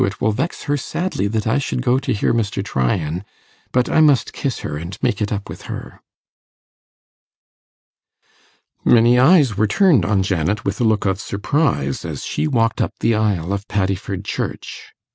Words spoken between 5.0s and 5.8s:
make it up with